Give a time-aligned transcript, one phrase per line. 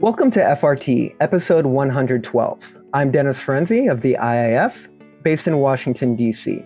[0.00, 2.76] Welcome to FRT, episode 112.
[2.92, 4.88] I'm Dennis Ferenzi of the IIF,
[5.22, 6.64] based in Washington, D.C.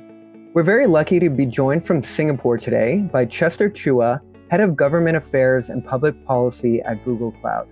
[0.55, 5.19] We're very lucky to be joined from Singapore today by Chester Chua, Head of Government
[5.19, 7.69] Affairs and Public Policy at Google Cloud.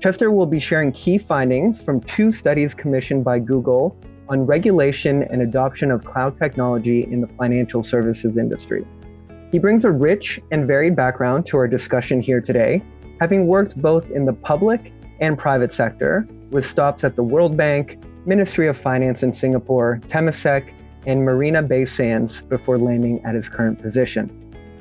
[0.00, 3.96] Chester will be sharing key findings from two studies commissioned by Google
[4.28, 8.84] on regulation and adoption of cloud technology in the financial services industry.
[9.52, 12.82] He brings a rich and varied background to our discussion here today,
[13.20, 17.98] having worked both in the public and private sector with stops at the World Bank,
[18.26, 20.72] Ministry of Finance in Singapore, Temasek,
[21.06, 24.30] and Marina Bay Sands before landing at his current position.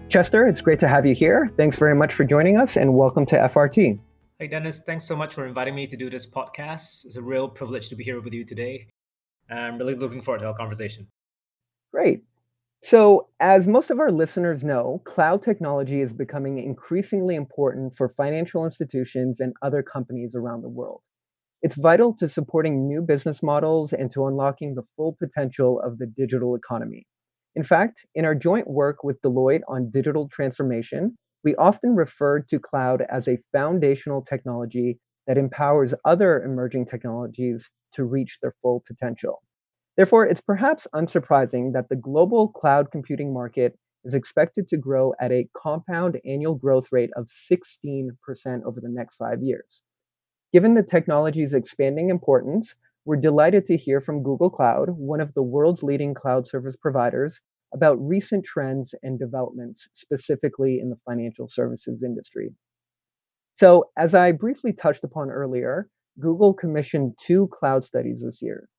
[0.09, 1.49] Chester, it's great to have you here.
[1.57, 3.99] Thanks very much for joining us and welcome to FRT.
[4.40, 7.05] Hey, Dennis, thanks so much for inviting me to do this podcast.
[7.05, 8.88] It's a real privilege to be here with you today.
[9.49, 11.07] I'm really looking forward to our conversation.
[11.91, 12.23] Great.
[12.81, 18.66] So, as most of our listeners know, cloud technology is becoming increasingly important for financial
[18.66, 21.02] institutions and other companies around the world.
[21.62, 26.07] It's vital to supporting new business models and to unlocking the full potential of the
[26.07, 27.07] digital economy.
[27.55, 32.60] In fact, in our joint work with Deloitte on digital transformation, we often refer to
[32.60, 39.41] cloud as a foundational technology that empowers other emerging technologies to reach their full potential.
[39.98, 45.31] Therefore, it's perhaps unsurprising that the global cloud computing market is expected to grow at
[45.31, 48.12] a compound annual growth rate of 16%
[48.63, 49.81] over the next five years.
[50.54, 55.41] Given the technology's expanding importance, we're delighted to hear from Google Cloud, one of the
[55.41, 57.39] world's leading cloud service providers,
[57.73, 62.54] about recent trends and developments, specifically in the financial services industry.
[63.55, 65.89] So, as I briefly touched upon earlier,
[66.19, 68.69] Google commissioned two cloud studies this year.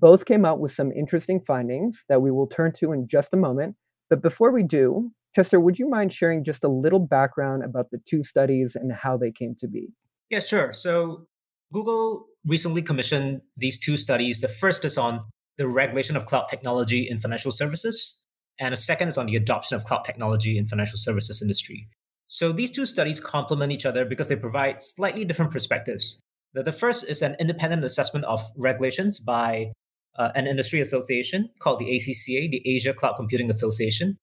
[0.00, 3.36] Both came out with some interesting findings that we will turn to in just a
[3.36, 3.74] moment.
[4.10, 8.00] But before we do, Chester, would you mind sharing just a little background about the
[8.08, 9.88] two studies and how they came to be?
[10.30, 10.72] Yeah, sure.
[10.72, 11.26] So,
[11.72, 14.40] Google recently commissioned these two studies.
[14.40, 15.24] The first is on
[15.58, 18.24] the regulation of cloud technology in financial services,
[18.58, 21.88] and the second is on the adoption of cloud technology in financial services industry.
[22.26, 26.20] So these two studies complement each other because they provide slightly different perspectives.
[26.54, 29.72] The, the first is an independent assessment of regulations by
[30.18, 34.16] uh, an industry association called the ACCA, the Asia Cloud Computing Association.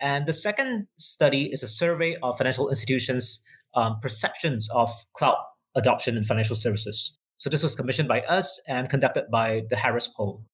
[0.00, 3.44] And the second study is a survey of financial institutions'
[3.74, 5.36] um, perceptions of cloud
[5.74, 7.16] adoption in financial services.
[7.38, 10.44] So this was commissioned by us and conducted by the Harris Poll.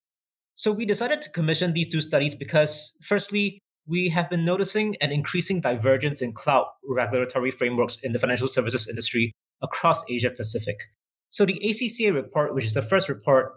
[0.55, 5.11] So we decided to commission these two studies because, firstly, we have been noticing an
[5.11, 9.31] increasing divergence in cloud regulatory frameworks in the financial services industry
[9.61, 10.77] across Asia Pacific.
[11.29, 13.53] So the ACCA report, which is the first report,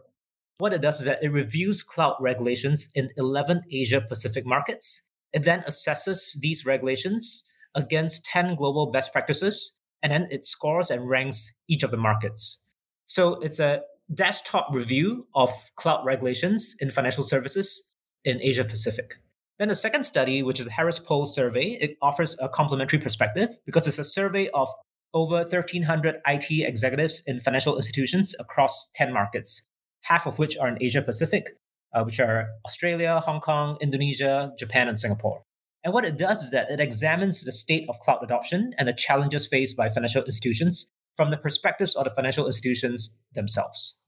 [0.61, 5.11] what it does is that it reviews cloud regulations in 11 Asia Pacific markets.
[5.33, 7.45] It then assesses these regulations
[7.75, 12.67] against 10 global best practices, and then it scores and ranks each of the markets.
[13.05, 13.83] So it's a
[14.13, 17.95] desktop review of cloud regulations in financial services
[18.25, 19.15] in Asia Pacific.
[19.59, 23.51] Then the second study, which is the Harris Poll survey, it offers a complementary perspective
[23.67, 24.69] because it's a survey of
[25.13, 29.70] over 1,300 IT executives in financial institutions across 10 markets,
[30.11, 31.47] half of which are in Asia Pacific,
[31.95, 35.43] uh, which are Australia, Hong Kong, Indonesia, Japan, and Singapore.
[35.85, 38.93] And what it does is that it examines the state of cloud adoption and the
[38.93, 44.05] challenges faced by financial institutions from the perspectives of the financial institutions themselves.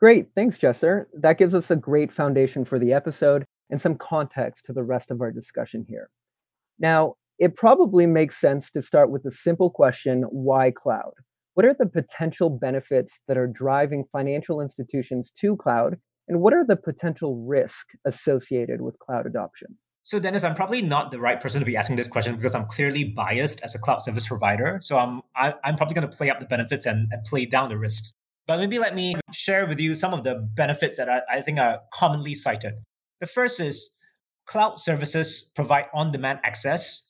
[0.00, 0.28] Great.
[0.34, 1.08] Thanks, Chester.
[1.14, 5.10] That gives us a great foundation for the episode and some context to the rest
[5.10, 6.10] of our discussion here.
[6.78, 11.12] Now, it probably makes sense to start with the simple question why cloud?
[11.58, 15.96] What are the potential benefits that are driving financial institutions to cloud?
[16.28, 19.76] And what are the potential risks associated with cloud adoption?
[20.04, 22.66] So, Dennis, I'm probably not the right person to be asking this question because I'm
[22.66, 24.78] clearly biased as a cloud service provider.
[24.80, 27.24] So, I'm I, am i am probably going to play up the benefits and, and,
[27.24, 28.12] play down the risks.
[28.46, 31.58] But maybe let me share with you some of the benefits that I, I think
[31.58, 32.74] are commonly cited.
[33.18, 33.96] The first is
[34.46, 37.04] cloud services provide on-demand access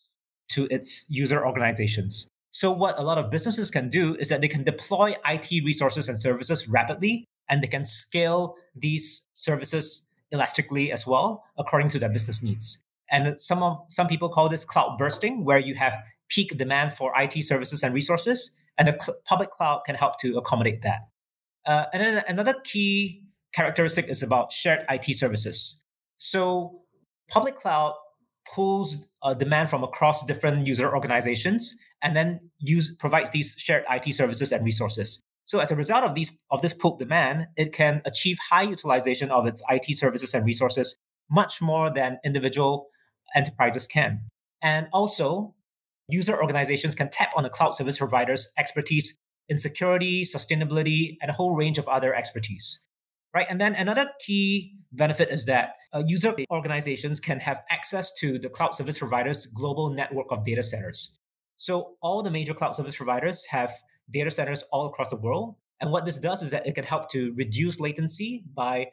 [0.52, 2.30] to its user organizations.
[2.50, 6.08] So, what a lot of businesses can do is that they can deploy IT resources
[6.08, 12.08] and services rapidly, and they can scale these services elastically as well according to their
[12.08, 12.86] business needs.
[13.10, 15.94] And some of some people call this cloud bursting, where you have
[16.28, 20.36] peak demand for IT services and resources, and the cl- public cloud can help to
[20.36, 21.02] accommodate that.
[21.66, 23.22] Uh, and then another key
[23.52, 25.84] characteristic is about shared IT services.
[26.18, 26.82] So
[27.28, 27.94] public cloud
[28.54, 34.14] pulls uh, demand from across different user organizations and then use provides these shared IT
[34.14, 35.20] services and resources.
[35.44, 39.30] So as a result of these of this pulled demand, it can achieve high utilization
[39.30, 40.96] of its IT services and resources
[41.30, 42.88] much more than individual
[43.34, 44.20] enterprises can.
[44.62, 45.54] And also,
[46.08, 49.16] user organizations can tap on the cloud service provider's expertise
[49.48, 52.84] in security, sustainability, and a whole range of other expertise.
[53.34, 53.46] Right.
[53.48, 58.48] And then another key benefit is that uh, user organizations can have access to the
[58.48, 61.18] cloud service providers' global network of data centers.
[61.58, 63.72] So all the major cloud service providers have
[64.10, 65.56] data centers all across the world.
[65.80, 68.92] And what this does is that it can help to reduce latency by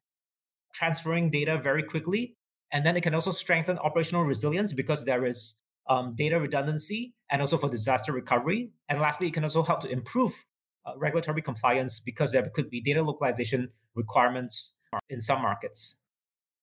[0.74, 2.36] transferring data very quickly.
[2.72, 7.40] And then it can also strengthen operational resilience because there is um, data redundancy and
[7.40, 8.72] also for disaster recovery.
[8.90, 10.44] And lastly, it can also help to improve
[10.86, 14.80] uh, regulatory compliance because there could be data localization requirements
[15.10, 16.04] in some markets.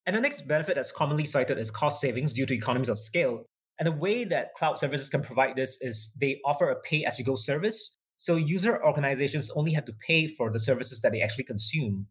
[0.05, 3.47] And the next benefit that's commonly cited is cost savings due to economies of scale.
[3.83, 7.19] And the way that cloud services can provide this is they offer a pay as
[7.19, 7.97] you go service.
[8.17, 12.07] So user organizations only have to pay for the services that they actually consume.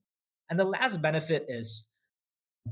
[0.49, 1.89] And the last benefit is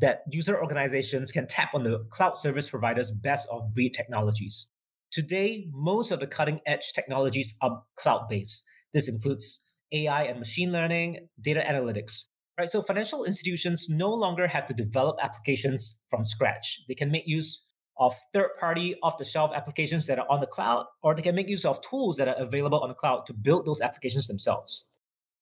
[0.01, 4.69] that user organizations can tap on the cloud service providers' best of breed technologies.
[5.13, 8.65] Today, most of the cutting edge technologies are cloud based.
[8.93, 9.63] This includes
[9.93, 12.25] AI and machine learning, data analytics.
[12.57, 12.69] Right?
[12.69, 16.81] So financial institutions no longer have to develop applications from scratch.
[16.89, 17.65] They can make use
[17.99, 21.81] of third-party off-the-shelf applications that are on the cloud, or they can make use of
[21.81, 24.89] tools that are available on the cloud to build those applications themselves.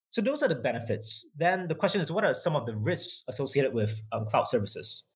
[0.10, 1.30] So those are the benefits.
[1.38, 5.10] Then the question is, what are some of the risks associated with um, cloud services?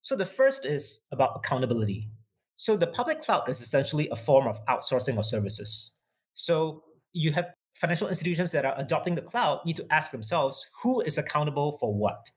[0.00, 2.08] So the first is about accountability.
[2.54, 5.98] So the public cloud is essentially a form of outsourcing of services.
[6.34, 11.00] So you have financial institutions that are adopting the cloud need to ask themselves who
[11.00, 12.30] is accountable for what.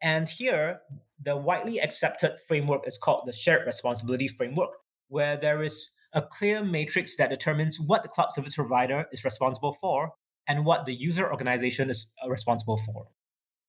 [0.00, 0.80] And here,
[1.22, 4.70] the widely accepted framework is called the shared responsibility framework,
[5.08, 9.74] where there is a clear matrix that determines what the cloud service provider is responsible
[9.74, 10.12] for
[10.46, 13.08] and what the user organization is uh, responsible for.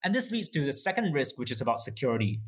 [0.04, 2.40] And this leads to the second risk, which is about security.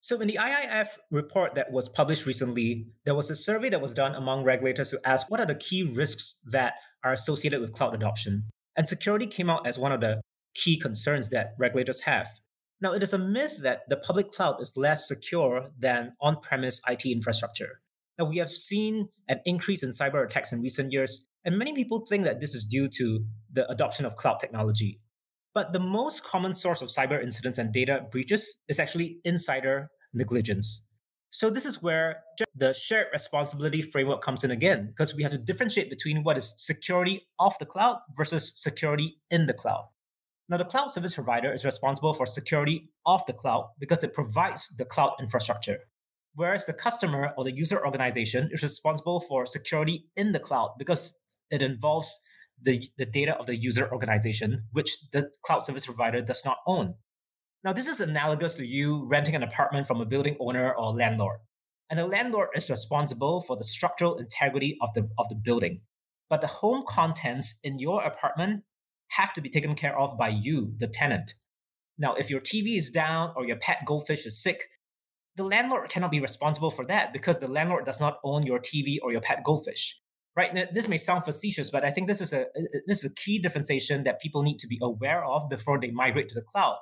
[0.00, 3.94] So, in the IIF report that was published recently, there was a survey that was
[3.94, 7.94] done among regulators to ask what are the key risks that are associated with cloud
[7.94, 8.44] adoption.
[8.76, 10.20] And security came out as one of the
[10.54, 12.28] key concerns that regulators have.
[12.80, 16.80] Now, it is a myth that the public cloud is less secure than on premise
[16.86, 17.80] IT infrastructure.
[18.18, 22.04] Now, we have seen an increase in cyber attacks in recent years, and many people
[22.04, 25.00] think that this is due to the adoption of cloud technology.
[25.54, 30.86] But the most common source of cyber incidents and data breaches is actually insider negligence.
[31.30, 32.22] So, this is where
[32.54, 36.52] the shared responsibility framework comes in again, because we have to differentiate between what is
[36.58, 39.86] security off the cloud versus security in the cloud.
[40.48, 44.68] Now, the cloud service provider is responsible for security of the cloud because it provides
[44.76, 45.78] the cloud infrastructure,
[46.34, 51.18] whereas the customer or the user organization is responsible for security in the cloud because
[51.50, 52.20] it involves
[52.62, 56.94] the, the data of the user organization, which the cloud service provider does not own.
[57.64, 61.40] Now, this is analogous to you renting an apartment from a building owner or landlord.
[61.90, 65.80] And the landlord is responsible for the structural integrity of the, of the building.
[66.30, 68.62] But the home contents in your apartment
[69.08, 71.34] have to be taken care of by you, the tenant.
[71.98, 74.68] Now, if your TV is down or your pet goldfish is sick,
[75.36, 78.96] the landlord cannot be responsible for that because the landlord does not own your TV
[79.02, 79.98] or your pet goldfish.
[80.34, 80.52] Right?
[80.52, 83.10] Now, this may sound facetious, but I think this is a uh, uh, this is
[83.10, 86.42] a key differentiation that people need to be aware of before they migrate to the
[86.42, 86.76] cloud.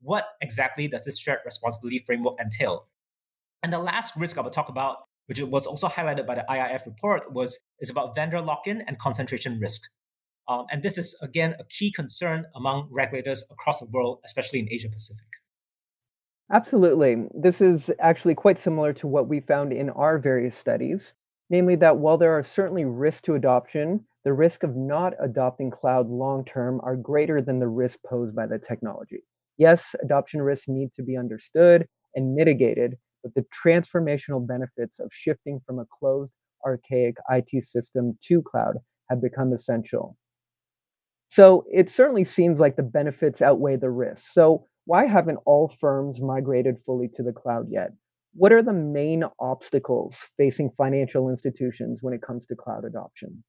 [0.00, 2.86] What exactly does this shared responsibility framework entail?
[3.62, 4.96] And the last risk I will talk about,
[5.26, 9.60] which was also highlighted by the IIF report, was is about vendor lock-in and concentration
[9.60, 9.82] risk.
[10.48, 14.68] Um, and this is, again, a key concern among regulators across the world, especially in
[14.70, 15.24] Asia Pacific.
[16.52, 17.26] Absolutely.
[17.34, 21.14] This is actually quite similar to what we found in our various studies,
[21.48, 26.08] namely that while there are certainly risks to adoption, the risk of not adopting cloud
[26.08, 29.22] long term are greater than the risk posed by the technology.
[29.56, 35.60] Yes, adoption risks need to be understood and mitigated, but the transformational benefits of shifting
[35.66, 36.32] from a closed,
[36.66, 38.76] archaic IT system to cloud
[39.10, 40.16] have become essential.
[41.34, 44.32] So it certainly seems like the benefits outweigh the risks.
[44.32, 47.90] So why haven't all firms migrated fully to the cloud yet?
[48.34, 53.42] What are the main obstacles facing financial institutions when it comes to cloud adoption?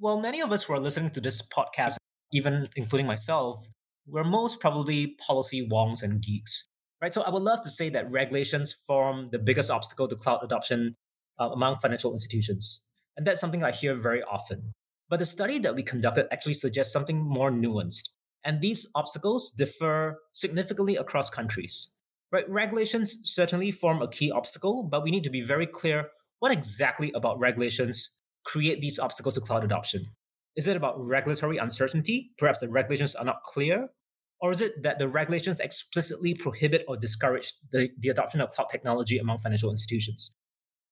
[0.00, 1.94] Well, many of us who are listening to this podcast,
[2.32, 3.68] even including myself,
[4.04, 6.66] we're most probably policy wonks and geeks,
[7.00, 7.14] right?
[7.14, 10.96] So I would love to say that regulations form the biggest obstacle to cloud adoption
[11.38, 12.84] uh, among financial institutions.
[13.16, 14.72] And that's something I hear very often.
[15.12, 18.08] But the study that we conducted actually suggests something more nuanced.
[18.44, 21.90] And these obstacles differ significantly across countries.
[22.32, 22.48] Right?
[22.48, 27.12] Regulations certainly form a key obstacle, but we need to be very clear what exactly
[27.14, 28.10] about regulations
[28.46, 30.06] create these obstacles to cloud adoption.
[30.56, 32.30] Is it about regulatory uncertainty?
[32.38, 33.90] Perhaps the regulations are not clear?
[34.40, 38.70] Or is it that the regulations explicitly prohibit or discourage the, the adoption of cloud
[38.70, 40.34] technology among financial institutions?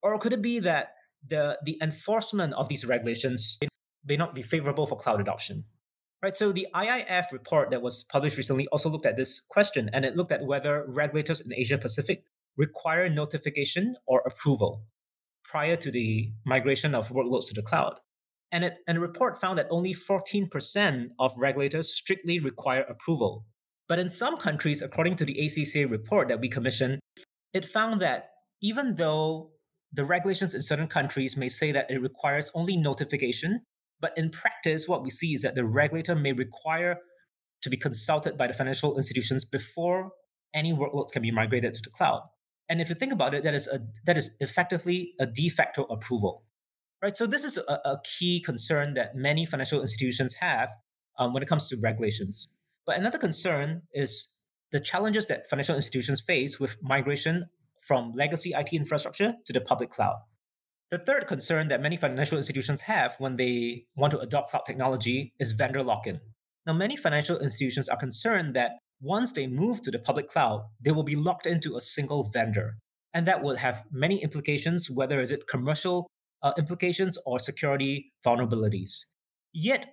[0.03, 0.89] Or could it be that
[1.27, 3.59] the, the enforcement of these regulations
[4.07, 5.65] may not be favorable for cloud adoption.
[6.23, 10.05] Right, so the IIF report that was published recently also looked at this question and
[10.05, 12.25] it looked at whether regulators in Asia Pacific
[12.59, 14.85] require notification or approval
[15.45, 18.01] prior to the migration of workloads to the cloud.
[18.53, 23.47] And, it, and the report found that only 14% of regulators strictly require approval.
[23.89, 27.01] But in some countries, according to the ACCA report that we commissioned,
[27.55, 28.29] it found that
[28.63, 29.53] even though
[29.93, 33.63] the regulations in certain countries may say that it requires only notification,
[34.01, 36.99] but in practice, what we see is that the regulator may require
[37.63, 40.13] to be consulted by the financial institutions before
[40.55, 42.23] any workloads can be migrated to the cloud.
[42.69, 45.85] And if you think about it, that is a that is effectively a de facto
[45.85, 46.45] approval,
[47.03, 47.17] right?
[47.17, 50.71] So this is a, a key concern that many financial institutions have
[51.19, 52.57] um, when it comes to regulations.
[52.87, 54.31] But another concern is
[54.71, 57.47] the challenges that financial institutions face with migration
[57.79, 60.17] from legacy IT infrastructure to the public cloud.
[60.91, 65.33] The third concern that many financial institutions have when they want to adopt cloud technology
[65.39, 66.21] is vendor lock in.
[66.67, 70.91] Now, many financial institutions are concerned that once they move to the public cloud, they
[70.91, 72.77] will be locked into a single vendor.
[73.15, 76.09] And that will have many implications, whether is it commercial
[76.43, 79.05] uh, implications or security vulnerabilities.
[79.53, 79.87] Yet,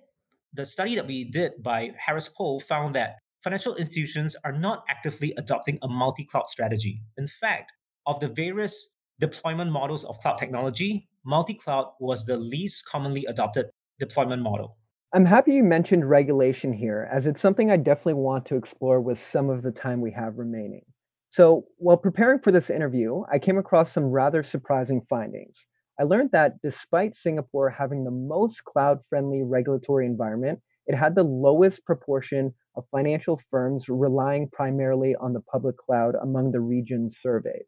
[0.52, 5.32] the study that we did by Harris Poll found that financial institutions are not actively
[5.36, 7.02] adopting a multi cloud strategy.
[7.16, 7.72] In fact,
[8.06, 13.66] of the various deployment models of cloud technology, multi cloud was the least commonly adopted
[13.98, 14.76] deployment model.
[15.14, 19.18] I'm happy you mentioned regulation here, as it's something I definitely want to explore with
[19.18, 20.84] some of the time we have remaining.
[21.30, 25.64] So, while preparing for this interview, I came across some rather surprising findings.
[25.98, 31.24] I learned that despite Singapore having the most cloud friendly regulatory environment, it had the
[31.24, 37.64] lowest proportion of financial firms relying primarily on the public cloud among the regions surveyed.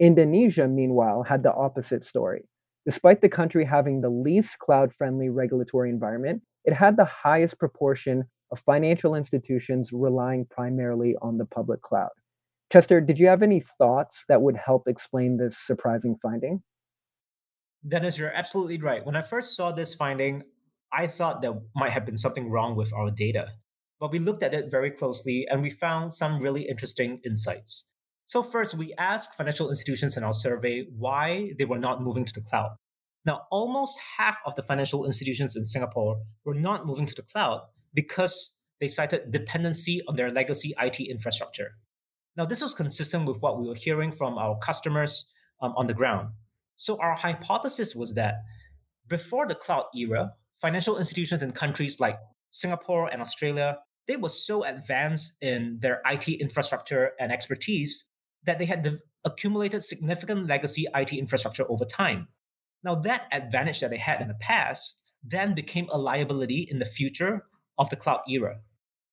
[0.00, 2.48] Indonesia, meanwhile, had the opposite story.
[2.86, 8.24] Despite the country having the least cloud friendly regulatory environment, it had the highest proportion
[8.50, 12.10] of financial institutions relying primarily on the public cloud.
[12.72, 16.62] Chester, did you have any thoughts that would help explain this surprising finding?
[17.86, 19.04] Dennis, you're absolutely right.
[19.04, 20.44] When I first saw this finding,
[20.92, 23.52] I thought there might have been something wrong with our data.
[23.98, 27.89] But we looked at it very closely and we found some really interesting insights.
[28.30, 32.32] So, first, we asked financial institutions in our survey why they were not moving to
[32.32, 32.76] the cloud.
[33.24, 37.62] Now, almost half of the financial institutions in Singapore were not moving to the cloud
[37.92, 41.72] because they cited dependency on their legacy IT infrastructure.
[42.36, 45.28] Now, this was consistent with what we were hearing from our customers
[45.60, 46.28] um, on the ground.
[46.76, 48.34] So, our hypothesis was that
[49.08, 52.16] before the cloud era, financial institutions in countries like
[52.50, 58.06] Singapore and Australia, they were so advanced in their IT infrastructure and expertise
[58.44, 62.28] that they had accumulated significant legacy IT infrastructure over time.
[62.82, 66.84] Now, that advantage that they had in the past then became a liability in the
[66.84, 67.44] future
[67.78, 68.60] of the cloud era.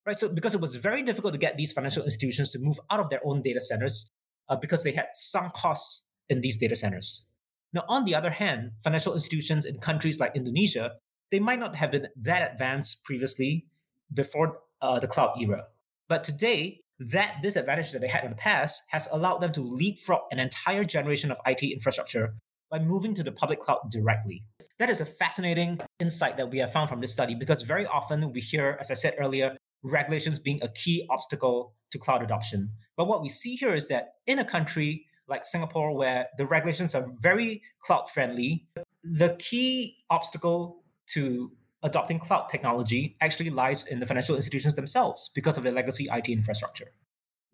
[0.06, 0.18] Right?
[0.18, 3.10] So, because it was very difficult to get these financial institutions to move out of
[3.10, 4.10] their own data centers
[4.48, 7.28] uh, because they had sunk costs in these data centers.
[7.74, 10.94] Now, on the other hand, financial institutions in countries like Indonesia,
[11.32, 13.68] they might not have been that advanced previously
[14.14, 15.66] before uh, the cloud era.
[16.08, 20.22] But today, that disadvantage that they had in the past has allowed them to leapfrog
[20.32, 22.34] an entire generation of IT infrastructure
[22.70, 24.44] by moving to the public cloud directly.
[24.80, 28.32] That is a fascinating insight that we have found from this study because very often
[28.32, 32.72] we hear, as I said earlier, regulations being a key obstacle to cloud adoption.
[32.96, 36.96] But what we see here is that in a country like Singapore, where the regulations
[36.96, 38.66] are very cloud friendly,
[39.04, 41.52] the key obstacle to
[41.88, 46.30] adopting cloud technology actually lies in the financial institutions themselves because of their legacy IT
[46.30, 46.92] infrastructure.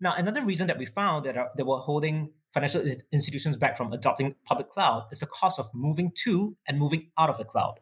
[0.00, 3.92] Now, another reason that we found that, are, that were holding financial institutions back from
[3.92, 7.80] adopting public cloud is the cost of moving to and moving out of the cloud.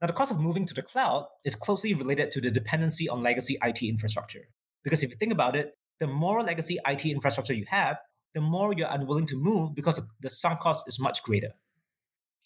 [0.00, 3.22] Now, the cost of moving to the cloud is closely related to the dependency on
[3.22, 4.48] legacy IT infrastructure.
[4.84, 7.96] Because if you think about it, the more legacy IT infrastructure you have,
[8.34, 11.52] the more you're unwilling to move because the sunk cost is much greater.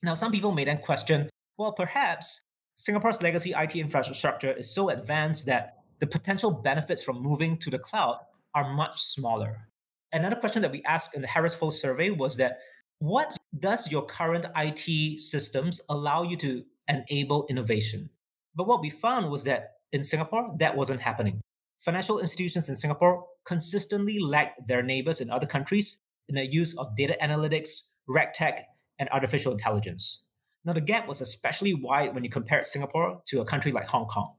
[0.03, 1.29] Now, some people may then question
[1.61, 2.43] well, perhaps
[2.81, 7.79] Singapore's legacy IT infrastructure is so advanced that the potential benefits from moving to the
[7.79, 8.17] cloud
[8.55, 9.69] are much smaller.
[10.15, 12.61] Another question that we asked in the Harris Poll survey was that
[12.99, 18.09] what does your current IT systems allow you to enable innovation?
[18.55, 21.43] But what we found was that in Singapore, that wasn't happening.
[21.81, 26.97] Financial institutions in Singapore consistently lagged their neighbors in other countries in the use of
[26.97, 28.63] data analytics, RegTech,
[28.99, 30.29] and artificial intelligence.
[30.64, 34.07] Now, the gap was especially wide when you compare Singapore to a country like Hong
[34.07, 34.35] Kong.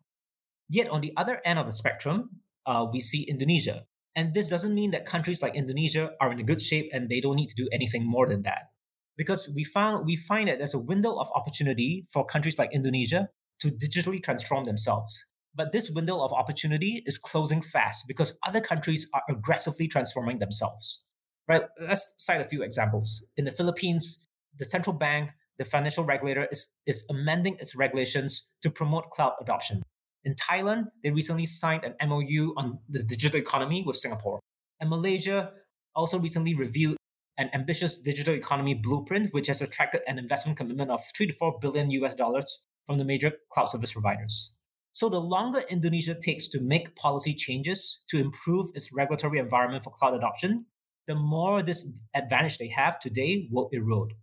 [0.70, 3.86] Yet, on the other end of the spectrum, uh, we see Indonesia.
[4.16, 7.22] And this doesn't mean that countries like Indonesia are in a good shape and they
[7.22, 8.72] don't need to do anything more than that.
[9.18, 13.30] Because we found we find that there's a window of opportunity for countries like Indonesia
[13.60, 15.26] to digitally transform themselves.
[15.54, 21.10] But this window of opportunity is closing fast because other countries are aggressively transforming themselves.
[21.48, 21.64] Right?
[21.80, 23.28] Let's cite a few examples.
[23.36, 24.26] In the Philippines,
[24.58, 29.84] the central bank, the financial regulator, is, is amending its regulations to promote cloud adoption.
[30.24, 34.40] In Thailand, they recently signed an MOU on the digital economy with Singapore.
[34.80, 35.52] And Malaysia
[35.96, 36.98] also recently reviewed
[37.38, 41.58] an ambitious digital economy blueprint, which has attracted an investment commitment of three to four
[41.60, 44.54] billion US dollars from the major cloud service providers.
[44.94, 49.92] So, the longer Indonesia takes to make policy changes to improve its regulatory environment for
[49.92, 50.66] cloud adoption,
[51.08, 54.14] the more this advantage they have today will erode.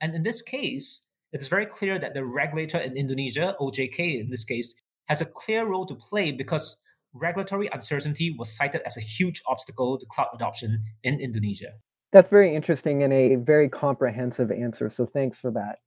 [0.00, 4.44] And in this case, it's very clear that the regulator in Indonesia, OJK in this
[4.44, 4.74] case,
[5.06, 6.80] has a clear role to play because
[7.12, 11.72] regulatory uncertainty was cited as a huge obstacle to cloud adoption in Indonesia.
[12.12, 14.90] That's very interesting and a very comprehensive answer.
[14.90, 15.78] So thanks for that.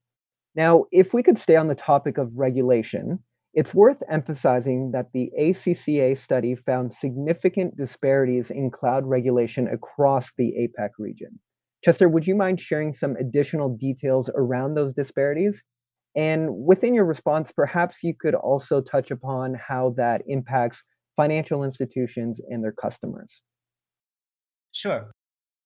[0.56, 3.20] Now, if we could stay on the topic of regulation,
[3.54, 10.54] it's worth emphasizing that the ACCA study found significant disparities in cloud regulation across the
[10.60, 11.40] APAC region.
[11.84, 15.62] Chester, would you mind sharing some additional details around those disparities?
[16.16, 20.84] And within your response, perhaps you could also touch upon how that impacts
[21.18, 23.42] financial institutions and their customers.
[24.72, 25.12] Sure.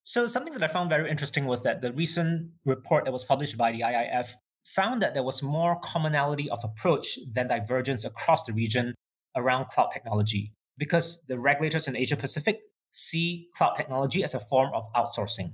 [0.04, 3.58] So, something that I found very interesting was that the recent report that was published
[3.58, 4.32] by the IIF
[4.66, 8.96] found that there was more commonality of approach than divergence across the region
[9.36, 12.60] around cloud technology because the regulators in Asia Pacific
[12.92, 15.52] see cloud technology as a form of outsourcing.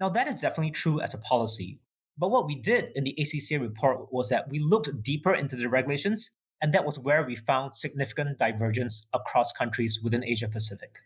[0.00, 1.80] Now, that is definitely true as a policy.
[2.16, 5.68] But what we did in the ACCA report was that we looked deeper into the
[5.68, 10.98] regulations, and that was where we found significant divergence across countries within Asia Pacific.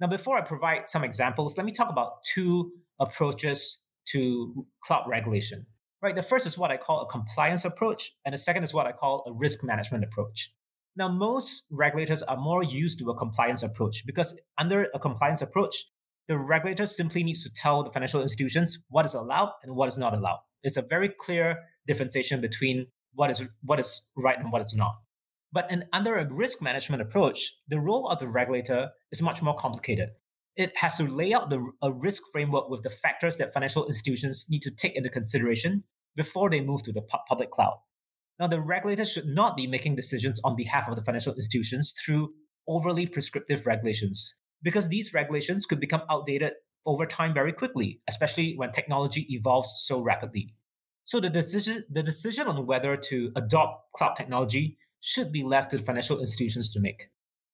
[0.00, 5.66] Now, before I provide some examples, let me talk about two approaches to cloud regulation.
[6.00, 8.86] Right, the first is what I call a compliance approach, and the second is what
[8.86, 10.52] I call a risk management approach.
[10.96, 15.84] Now, most regulators are more used to a compliance approach because under a compliance approach,
[16.28, 19.98] the regulator simply needs to tell the financial institutions what is allowed and what is
[19.98, 20.40] not allowed.
[20.62, 24.94] It's a very clear differentiation between what is what is right and what is not.
[25.52, 29.54] But in, under a risk management approach, the role of the regulator is much more
[29.54, 30.10] complicated.
[30.56, 34.46] It has to lay out the, a risk framework with the factors that financial institutions
[34.48, 35.84] need to take into consideration
[36.16, 37.78] before they move to the pu- public cloud.
[38.38, 42.30] Now, the regulator should not be making decisions on behalf of the financial institutions through
[42.66, 46.52] overly prescriptive regulations, because these regulations could become outdated
[46.86, 50.54] over time very quickly, especially when technology evolves so rapidly.
[51.04, 55.78] So the decision, the decision on whether to adopt cloud technology should be left to
[55.78, 57.08] financial institutions to make.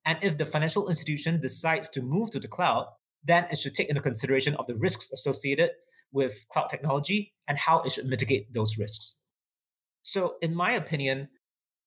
[0.05, 2.87] And if the financial institution decides to move to the cloud,
[3.25, 5.71] then it should take into consideration of the risks associated
[6.13, 9.17] with cloud technology and how it should mitigate those risks.
[10.03, 11.29] So, in my opinion,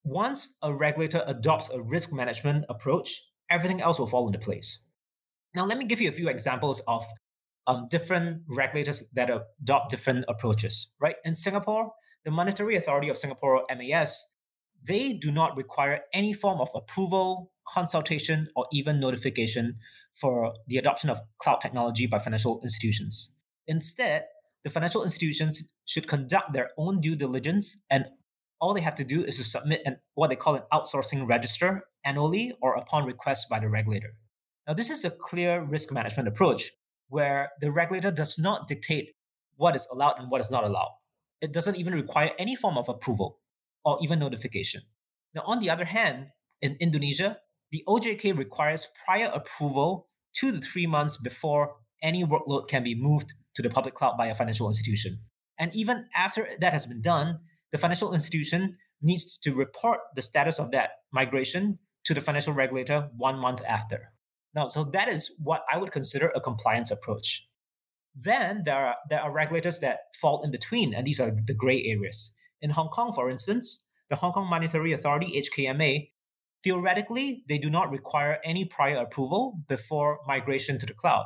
[0.04, 4.84] once a regulator adopts a risk management approach, everything else will fall into place.
[5.54, 7.06] Now, let me give you a few examples of
[7.68, 10.92] um, different regulators that adopt different approaches.
[11.00, 11.92] Right in Singapore,
[12.24, 14.28] the Monetary Authority of Singapore (MAS)
[14.88, 19.78] they do not require any form of approval, consultation, or even notification
[20.20, 23.32] for the adoption of cloud technology by financial institutions.
[23.68, 24.26] Instead,
[24.64, 28.06] the financial institutions should conduct their own due diligence and
[28.60, 31.84] all they have to do is to submit an, what they call an outsourcing register
[32.06, 34.14] annually or upon request by the regulator.
[34.68, 36.72] Now, this is a clear risk management approach
[37.10, 39.12] where the regulator does not dictate
[39.56, 40.92] what is allowed and what is not allowed.
[41.42, 43.40] It doesn't even require any form of approval
[43.84, 44.82] or even notification.
[45.34, 46.28] Now, on the other hand,
[46.62, 47.38] in Indonesia,
[47.72, 53.34] the OJK requires prior approval two to three months before any workload can be moved
[53.56, 55.20] to the public cloud by a financial institution.
[55.58, 57.40] And even after that has been done,
[57.72, 63.10] the financial institution needs to report the status of that migration to the financial regulator
[63.18, 64.11] one month after.
[64.54, 67.48] Now, so that is what I would consider a compliance approach.
[68.16, 71.84] Then there are, there are regulators that fall in between, and these are the gray
[71.86, 72.32] areas.
[72.62, 76.10] In Hong Kong, for instance, the Hong Kong Monetary Authority, HKMA,
[76.64, 81.26] theoretically, they do not require any prior approval before migration to the cloud.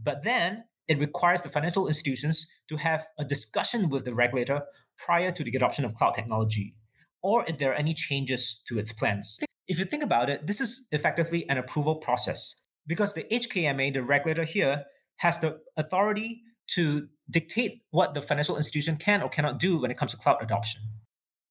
[0.00, 4.62] But then it requires the financial institutions to have a discussion with the regulator
[4.96, 6.76] prior to the adoption of cloud technology,
[7.22, 9.40] or if there are any changes to its plans.
[9.68, 14.02] If you think about it, this is effectively an approval process because the HKMA, the
[14.02, 14.84] regulator here,
[15.16, 16.42] has the authority
[16.74, 20.38] to dictate what the financial institution can or cannot do when it comes to cloud
[20.40, 20.82] adoption.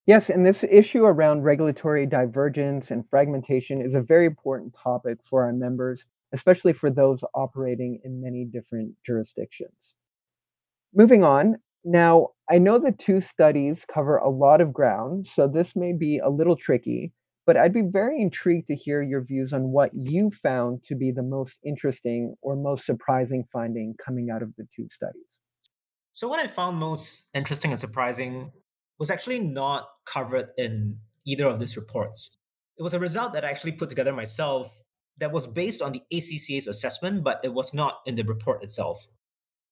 [0.07, 5.43] Yes, and this issue around regulatory divergence and fragmentation is a very important topic for
[5.43, 9.95] our members, especially for those operating in many different jurisdictions.
[10.93, 15.75] Moving on, now I know the two studies cover a lot of ground, so this
[15.75, 17.13] may be a little tricky,
[17.51, 21.11] but I'd be very intrigued to hear your views on what you found to be
[21.11, 25.41] the most interesting or most surprising finding coming out of the two studies.
[26.13, 28.53] So, what I found most interesting and surprising
[28.99, 30.95] was actually not covered in
[31.27, 32.37] either of these reports.
[32.79, 34.79] It was a result that I actually put together myself
[35.17, 39.05] that was based on the ACCA's assessment, but it was not in the report itself.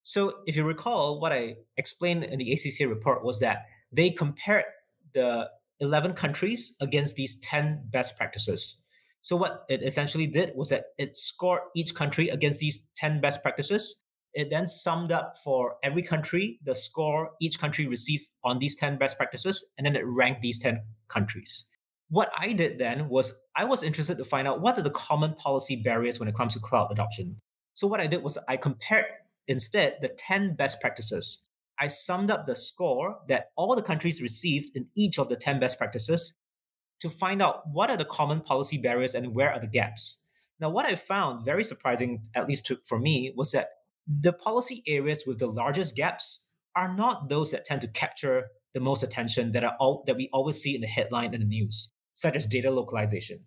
[0.03, 4.65] So, if you recall, what I explained in the ACCA report was that they compared
[5.13, 8.77] the 11 countries against these 10 best practices.
[9.21, 13.41] So, what it essentially did was that it scored each country against these 10 best
[13.41, 13.95] practices.
[14.33, 18.97] It then summed up for every country the score each country received on these 10
[18.97, 21.67] best practices, and then it ranked these 10 countries.
[22.09, 25.35] What I did then was I was interested to find out what are the common
[25.35, 27.37] policy barriers when it comes to cloud adoption.
[27.73, 29.05] So, what I did was I compared
[29.47, 31.43] instead the 10 best practices
[31.79, 35.59] I summed up the score that all the countries received in each of the 10
[35.59, 36.35] best practices
[36.99, 40.25] to find out what are the common policy barriers and where are the gaps.
[40.59, 43.69] Now, what I found very surprising, at least to, for me, was that
[44.05, 48.81] the policy areas with the largest gaps are not those that tend to capture the
[48.81, 51.93] most attention that are all, that we always see in the headline in the news,
[52.13, 53.45] such as data localization.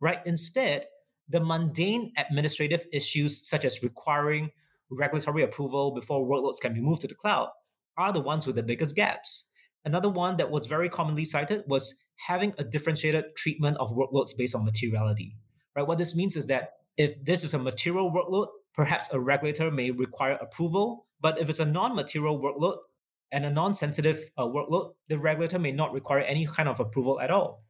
[0.00, 0.18] Right?
[0.26, 0.86] Instead,
[1.28, 4.50] the mundane administrative issues such as requiring
[4.90, 7.50] regulatory approval before workloads can be moved to the cloud
[7.98, 9.50] are the ones with the biggest gaps.
[9.84, 14.54] Another one that was very commonly cited was having a differentiated treatment of workloads based
[14.54, 15.36] on materiality.
[15.76, 15.86] Right?
[15.86, 19.90] What this means is that if this is a material workload, perhaps a regulator may
[19.90, 21.06] require approval.
[21.20, 22.76] But if it's a non-material workload
[23.32, 27.30] and a non-sensitive uh, workload, the regulator may not require any kind of approval at
[27.30, 27.64] all.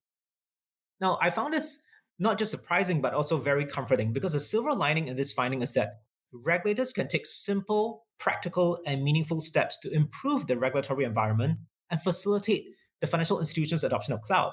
[1.00, 1.80] Now, I found this
[2.18, 5.74] not just surprising, but also very comforting because the silver lining in this finding is
[5.74, 6.00] that
[6.32, 11.58] regulators can take simple, practical, and meaningful steps to improve the regulatory environment
[11.90, 12.66] and facilitate
[13.00, 14.52] the financial institutions' adoption of cloud.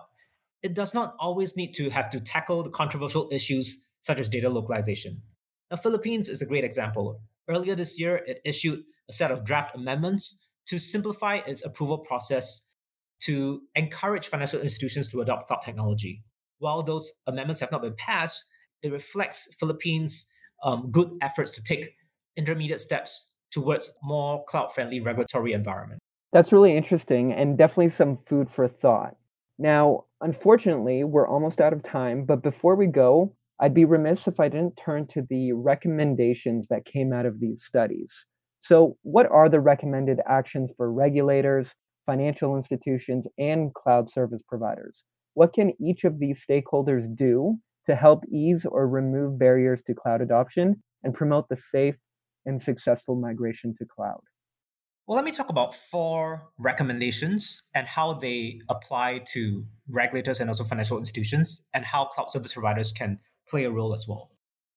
[0.61, 4.49] It does not always need to have to tackle the controversial issues such as data
[4.49, 5.21] localization.
[5.69, 7.21] The Philippines is a great example.
[7.49, 12.67] Earlier this year, it issued a set of draft amendments to simplify its approval process
[13.21, 16.23] to encourage financial institutions to adopt cloud technology.
[16.59, 18.45] While those amendments have not been passed,
[18.81, 20.27] it reflects Philippines'
[20.65, 21.95] um, good efforts to take
[22.35, 26.01] intermediate steps towards more cloud-friendly regulatory environment.
[26.33, 29.15] That's really interesting and definitely some food for thought.
[29.57, 34.37] Now, unfortunately, we're almost out of time, but before we go, I'd be remiss if
[34.41, 38.11] I didn't turn to the recommendations that came out of these studies.
[38.59, 41.73] So, what are the recommended actions for regulators,
[42.05, 45.05] financial institutions, and cloud service providers?
[45.35, 50.21] What can each of these stakeholders do to help ease or remove barriers to cloud
[50.21, 51.95] adoption and promote the safe
[52.45, 54.21] and successful migration to cloud?
[55.07, 60.63] Well, let me talk about four recommendations and how they apply to regulators and also
[60.63, 64.31] financial institutions and how cloud service providers can play a role as well.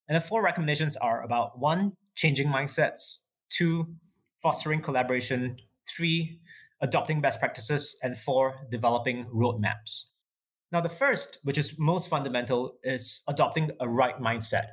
[0.07, 3.95] And the four recommendations are about one, changing mindsets, two,
[4.43, 5.57] fostering collaboration,
[5.89, 6.41] three,
[6.83, 10.13] adopting best practices, and four, developing roadmaps.
[10.71, 14.67] Now, the first, which is most fundamental, is adopting a right mindset.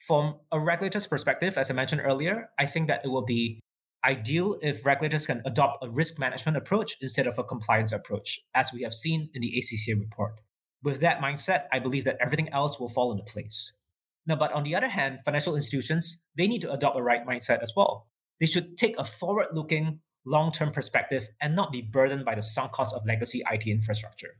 [0.00, 3.60] From a regulator's perspective, as I mentioned earlier, I think that it will be
[4.04, 8.72] ideal if regulators can adopt a risk management approach instead of a compliance approach, as
[8.72, 10.40] we have seen in the ACCA report.
[10.82, 13.78] With that mindset, I believe that everything else will fall into place.
[14.26, 17.62] Now, but on the other hand, financial institutions, they need to adopt a right mindset
[17.62, 18.08] as well.
[18.40, 22.42] They should take a forward looking, long term perspective and not be burdened by the
[22.42, 24.36] sunk cost of legacy IT infrastructure.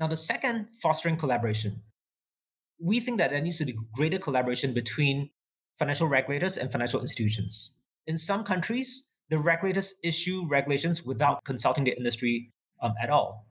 [0.00, 1.82] Now, the second, fostering collaboration.
[2.80, 5.30] We think that there needs to be greater collaboration between
[5.74, 7.78] financial regulators and financial institutions.
[8.06, 12.50] In some countries, the regulators issue regulations without consulting the industry
[12.82, 13.46] um, at all.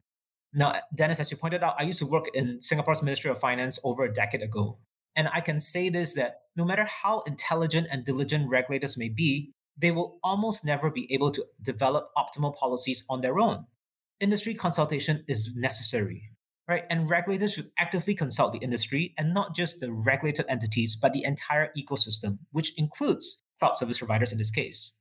[0.54, 3.80] Now, Dennis, as you pointed out, I used to work in Singapore's Ministry of Finance
[3.84, 4.78] over a decade ago.
[5.16, 9.52] And I can say this that no matter how intelligent and diligent regulators may be,
[9.76, 13.66] they will almost never be able to develop optimal policies on their own.
[14.20, 16.33] Industry consultation is necessary
[16.68, 16.84] right?
[16.90, 21.24] And regulators should actively consult the industry and not just the regulated entities, but the
[21.24, 25.00] entire ecosystem, which includes cloud service providers in this case.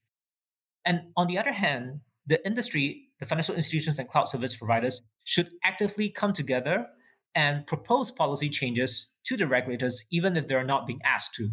[0.85, 5.51] And on the other hand, the industry, the financial institutions and cloud service providers should
[5.65, 6.87] actively come together
[7.35, 11.51] and propose policy changes to the regulators, even if they're not being asked to.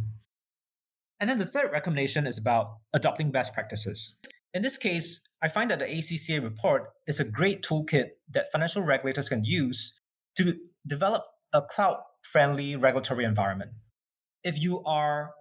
[1.19, 4.19] And then the third recommendation is about adopting best practices.
[4.53, 8.81] In this case, I find that the ACCA report is a great toolkit that financial
[8.81, 9.93] regulators can use
[10.39, 10.55] to
[10.87, 11.23] develop
[11.53, 13.71] a cloud friendly regulatory environment.
[14.43, 15.31] If you are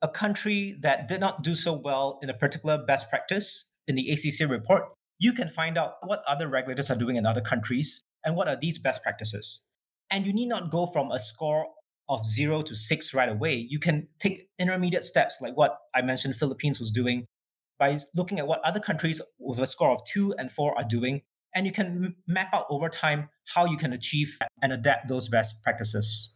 [0.00, 4.10] a country that did not do so well in a particular best practice in the
[4.10, 4.84] ACC report,
[5.18, 8.56] you can find out what other regulators are doing in other countries and what are
[8.56, 9.68] these best practices.
[10.10, 11.66] And you need not go from a score
[12.08, 13.54] of zero to six right away.
[13.68, 17.26] You can take intermediate steps, like what I mentioned Philippines was doing,
[17.78, 21.22] by looking at what other countries with a score of two and four are doing.
[21.54, 25.62] And you can map out over time how you can achieve and adapt those best
[25.62, 26.30] practices.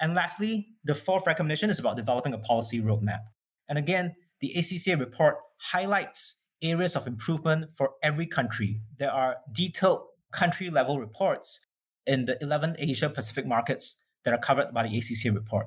[0.00, 3.20] And lastly, the fourth recommendation is about developing a policy roadmap.
[3.68, 8.80] And again, the ACCA report highlights areas of improvement for every country.
[8.98, 11.66] There are detailed country level reports
[12.06, 15.66] in the 11 Asia Pacific markets that are covered by the ACCA report.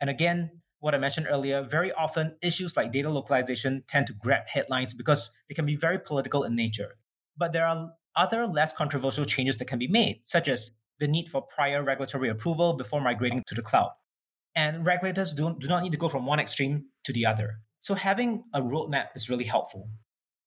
[0.00, 4.48] And again, what I mentioned earlier, very often issues like data localization tend to grab
[4.48, 6.96] headlines because they can be very political in nature.
[7.36, 11.28] But there are other less controversial changes that can be made, such as the need
[11.28, 13.90] for prior regulatory approval before migrating to the cloud.
[14.54, 17.58] And regulators do, do not need to go from one extreme to the other.
[17.80, 19.88] So having a roadmap is really helpful.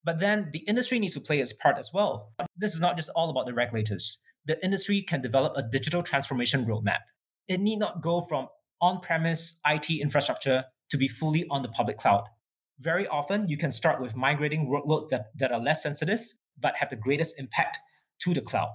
[0.03, 2.31] But then the industry needs to play its part as well.
[2.55, 4.19] This is not just all about the regulators.
[4.45, 6.99] The industry can develop a digital transformation roadmap.
[7.47, 8.47] It need not go from
[8.81, 12.25] on premise IT infrastructure to be fully on the public cloud.
[12.79, 16.89] Very often, you can start with migrating workloads that, that are less sensitive but have
[16.89, 17.79] the greatest impact
[18.19, 18.71] to the cloud.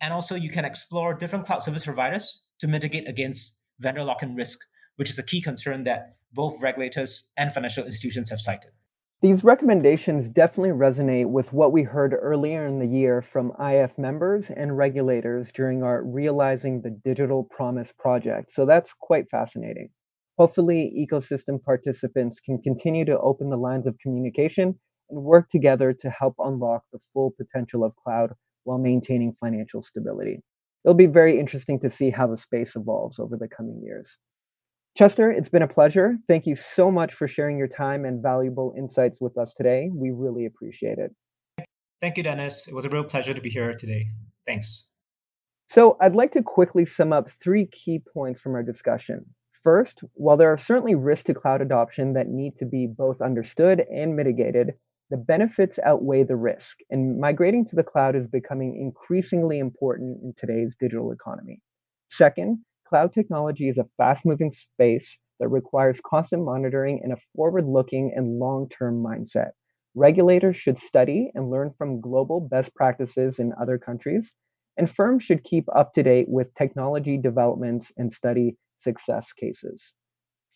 [0.00, 4.34] And also, you can explore different cloud service providers to mitigate against vendor lock in
[4.34, 4.58] risk,
[4.96, 8.70] which is a key concern that both regulators and financial institutions have cited.
[9.22, 14.48] These recommendations definitely resonate with what we heard earlier in the year from IF members
[14.48, 18.50] and regulators during our Realizing the Digital Promise project.
[18.50, 19.90] So that's quite fascinating.
[20.38, 24.78] Hopefully, ecosystem participants can continue to open the lines of communication
[25.10, 28.32] and work together to help unlock the full potential of cloud
[28.64, 30.40] while maintaining financial stability.
[30.84, 34.16] It'll be very interesting to see how the space evolves over the coming years.
[34.96, 36.16] Chester, it's been a pleasure.
[36.28, 39.90] Thank you so much for sharing your time and valuable insights with us today.
[39.92, 41.14] We really appreciate it.
[42.00, 42.66] Thank you, Dennis.
[42.66, 44.08] It was a real pleasure to be here today.
[44.46, 44.88] Thanks.
[45.68, 49.24] So, I'd like to quickly sum up three key points from our discussion.
[49.62, 53.84] First, while there are certainly risks to cloud adoption that need to be both understood
[53.94, 54.72] and mitigated,
[55.10, 60.34] the benefits outweigh the risk, and migrating to the cloud is becoming increasingly important in
[60.36, 61.60] today's digital economy.
[62.08, 67.64] Second, Cloud technology is a fast moving space that requires constant monitoring and a forward
[67.64, 69.50] looking and long term mindset.
[69.94, 74.34] Regulators should study and learn from global best practices in other countries,
[74.76, 79.94] and firms should keep up to date with technology developments and study success cases.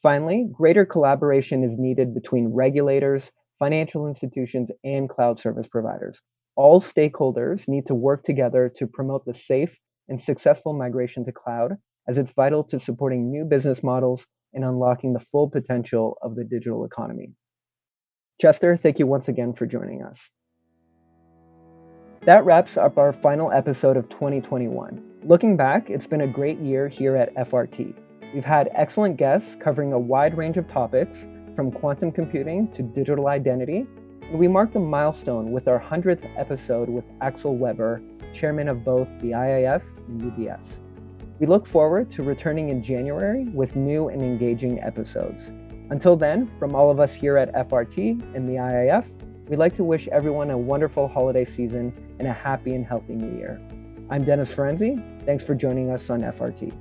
[0.03, 6.21] Finally, greater collaboration is needed between regulators, financial institutions, and cloud service providers.
[6.57, 11.77] All stakeholders need to work together to promote the safe and successful migration to cloud
[12.09, 16.45] as it's vital to supporting new business models and unlocking the full potential of the
[16.45, 17.33] digital economy.
[18.41, 20.31] Chester, thank you once again for joining us.
[22.23, 25.03] That wraps up our final episode of 2021.
[25.25, 27.95] Looking back, it's been a great year here at FRT.
[28.33, 33.29] We've had excellent guests covering a wide range of topics, from quantum computing to digital
[33.29, 33.87] identity,
[34.23, 39.09] and we marked a milestone with our 100th episode with Axel Weber, chairman of both
[39.21, 40.67] the IIF and UBS.
[41.39, 45.51] We look forward to returning in January with new and engaging episodes.
[45.91, 49.07] Until then, from all of us here at FRT and the IIF,
[49.49, 53.37] we'd like to wish everyone a wonderful holiday season and a happy and healthy new
[53.37, 53.61] year.
[54.11, 55.25] I'm Dennis Ferenzi.
[55.25, 56.73] Thanks for joining us on FRT.